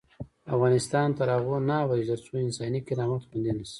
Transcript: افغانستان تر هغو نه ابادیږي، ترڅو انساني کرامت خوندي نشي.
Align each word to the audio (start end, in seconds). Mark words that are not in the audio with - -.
افغانستان 0.55 1.07
تر 1.17 1.27
هغو 1.35 1.55
نه 1.69 1.75
ابادیږي، 1.83 2.09
ترڅو 2.15 2.33
انساني 2.45 2.79
کرامت 2.87 3.21
خوندي 3.27 3.51
نشي. 3.57 3.69